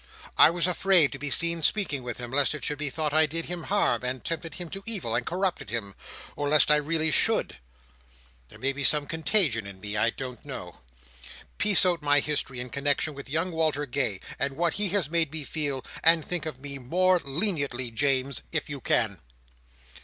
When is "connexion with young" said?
12.71-13.51